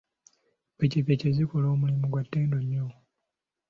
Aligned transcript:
Ppikipiki 0.77 1.27
zikola 1.37 1.67
omulimu 1.73 2.05
gwa 2.07 2.21
ttendo 2.25 2.57
nnyo. 2.61 2.85